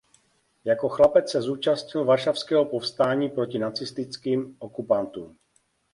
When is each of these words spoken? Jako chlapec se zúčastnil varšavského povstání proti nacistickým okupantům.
Jako 0.65 0.89
chlapec 0.89 1.31
se 1.31 1.41
zúčastnil 1.41 2.05
varšavského 2.05 2.65
povstání 2.65 3.29
proti 3.29 3.59
nacistickým 3.59 4.55
okupantům. 4.59 5.37